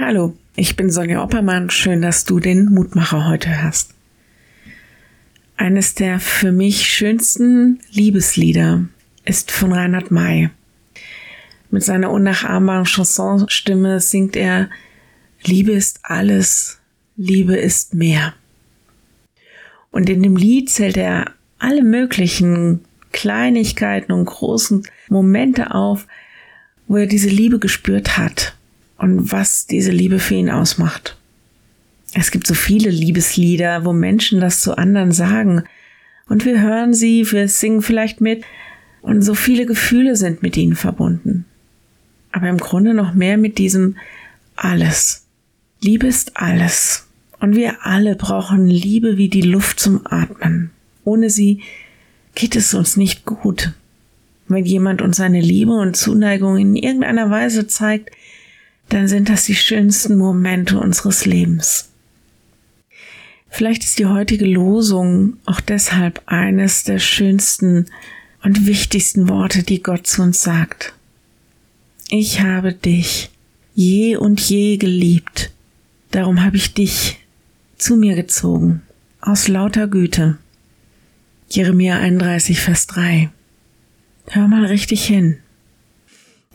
[0.00, 1.70] Hallo, ich bin Sonja Oppermann.
[1.70, 3.94] Schön, dass du den Mutmacher heute hörst.
[5.56, 8.84] Eines der für mich schönsten Liebeslieder
[9.24, 10.50] ist von Reinhard May.
[11.72, 14.70] Mit seiner unnachahmbaren Chansonstimme singt er
[15.42, 16.78] Liebe ist alles,
[17.16, 18.34] Liebe ist mehr.
[19.90, 26.06] Und in dem Lied zählt er alle möglichen Kleinigkeiten und großen Momente auf,
[26.86, 28.54] wo er diese Liebe gespürt hat
[28.98, 31.16] und was diese Liebe für ihn ausmacht.
[32.14, 35.64] Es gibt so viele Liebeslieder, wo Menschen das zu anderen sagen
[36.28, 38.44] und wir hören sie, wir singen vielleicht mit
[39.00, 41.44] und so viele Gefühle sind mit ihnen verbunden.
[42.32, 43.96] Aber im Grunde noch mehr mit diesem
[44.56, 45.24] alles.
[45.80, 47.06] Liebe ist alles.
[47.40, 50.70] Und wir alle brauchen Liebe wie die Luft zum Atmen.
[51.04, 51.62] Ohne sie
[52.34, 53.72] geht es uns nicht gut.
[54.48, 58.10] Wenn jemand uns seine Liebe und Zuneigung in irgendeiner Weise zeigt,
[58.88, 61.90] dann sind das die schönsten Momente unseres Lebens.
[63.50, 67.86] Vielleicht ist die heutige Losung auch deshalb eines der schönsten
[68.42, 70.94] und wichtigsten Worte, die Gott zu uns sagt.
[72.10, 73.30] Ich habe dich
[73.74, 75.50] je und je geliebt,
[76.10, 77.18] darum habe ich dich
[77.76, 78.82] zu mir gezogen,
[79.20, 80.38] aus lauter Güte.
[81.50, 83.30] Jeremia 31, Vers 3.
[84.28, 85.38] Hör mal richtig hin.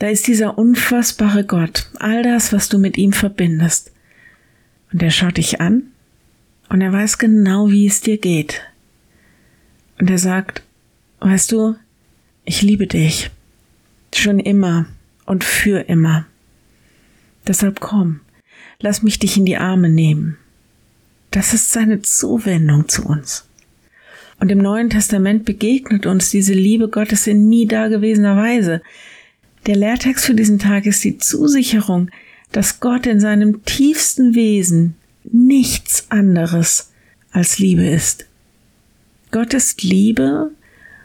[0.03, 3.93] Da ist dieser unfassbare Gott, all das, was du mit ihm verbindest.
[4.91, 5.83] Und er schaut dich an
[6.67, 8.63] und er weiß genau, wie es dir geht.
[10.01, 10.61] Und er sagt,
[11.21, 11.77] weißt du,
[12.43, 13.31] ich liebe dich.
[14.13, 14.87] Schon immer
[15.25, 16.25] und für immer.
[17.47, 18.19] Deshalb komm,
[18.81, 20.37] lass mich dich in die Arme nehmen.
[21.31, 23.47] Das ist seine Zuwendung zu uns.
[24.41, 28.81] Und im Neuen Testament begegnet uns diese Liebe Gottes in nie dagewesener Weise.
[29.65, 32.09] Der Lehrtext für diesen Tag ist die Zusicherung,
[32.51, 36.91] dass Gott in seinem tiefsten Wesen nichts anderes
[37.31, 38.25] als Liebe ist.
[39.31, 40.51] Gott ist Liebe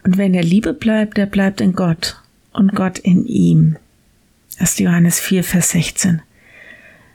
[0.05, 2.21] und wenn er Liebe bleibt, er bleibt in Gott
[2.53, 3.77] und Gott in ihm.
[4.59, 6.21] Das ist Johannes 4, Vers 16.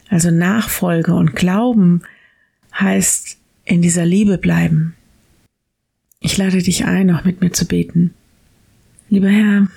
[0.10, 2.04] Also Nachfolge und Glauben
[2.74, 4.96] heißt in dieser Liebe bleiben.
[6.20, 8.14] Ich lade dich ein, auch mit mir zu beten.
[9.10, 9.68] Lieber Herr,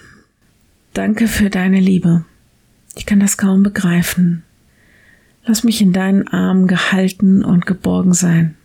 [0.96, 2.24] danke für deine Liebe.
[2.94, 4.44] Ich kann das kaum begreifen.
[5.44, 8.56] Lass mich in deinen Armen gehalten und geborgen sein.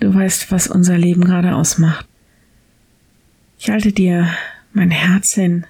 [0.00, 2.06] Du weißt, was unser Leben gerade ausmacht.
[3.58, 4.28] Ich halte dir
[4.72, 5.64] mein Herz hin,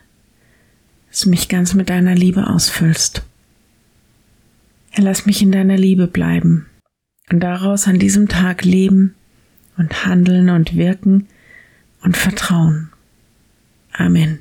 [1.10, 3.22] dass du mich ganz mit deiner Liebe ausfüllst.
[4.90, 6.66] Herr, lass mich in deiner Liebe bleiben
[7.30, 9.14] und daraus an diesem Tag leben
[9.76, 11.28] und handeln und wirken
[12.02, 12.90] und vertrauen.
[13.92, 14.40] Amen.